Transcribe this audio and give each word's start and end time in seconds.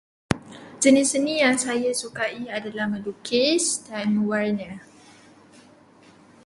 Jenis 0.81 1.07
seni 1.13 1.33
yang 1.45 1.53
saya 1.65 1.89
sukai 2.01 2.33
ialah 2.49 2.87
melukis 2.93 3.65
dan 3.87 4.05
mewarna. 4.17 4.71